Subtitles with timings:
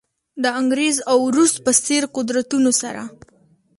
[0.43, 3.03] د انګریز او روس په څېر قدرتونو سره.